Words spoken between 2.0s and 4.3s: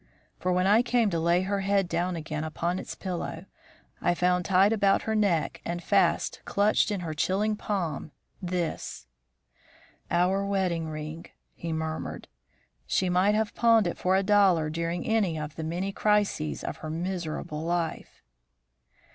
again upon its pillow, I